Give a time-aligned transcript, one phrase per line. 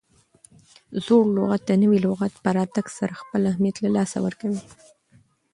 [1.05, 4.61] زوړ لغت د نوي لغت په راتګ سره خپل اهمیت له لاسه ورکوي.